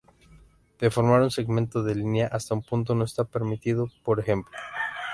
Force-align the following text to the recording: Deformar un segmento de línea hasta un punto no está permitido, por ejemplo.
Deformar 0.79 1.21
un 1.21 1.29
segmento 1.29 1.83
de 1.83 1.93
línea 1.93 2.25
hasta 2.25 2.55
un 2.55 2.63
punto 2.63 2.95
no 2.95 3.03
está 3.05 3.23
permitido, 3.23 3.85
por 4.03 4.19
ejemplo. 4.19 4.57